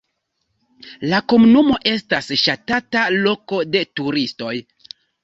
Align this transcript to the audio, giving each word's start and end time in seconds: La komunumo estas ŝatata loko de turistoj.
La 1.11 1.19
komunumo 1.33 1.75
estas 1.91 2.29
ŝatata 2.45 3.05
loko 3.19 3.61
de 3.77 3.83
turistoj. 4.01 4.57